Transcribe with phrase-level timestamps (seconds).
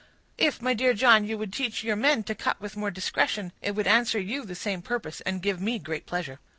[0.39, 3.75] "If, my dear John, you would teach your men to cut with more discretion, it
[3.75, 6.39] would answer you the same purpose—and give me great pleasure."